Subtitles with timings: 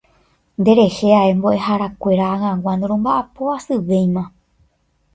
[0.59, 4.23] Nderehe ae mbo'eharakuéra ag̃agua noromba'apo asyvéima